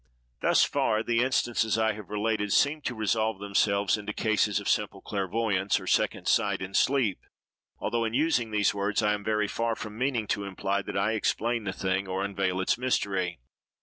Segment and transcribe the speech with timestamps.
[0.41, 4.99] Thus far the instances I have related seem to resolve themselves into cases of simple
[4.99, 7.19] clairvoyance, or second sight in sleep,
[7.77, 11.11] although, in using these words, I am very far from meaning to imply that I
[11.11, 13.41] explain the thing, or unveil its mystery.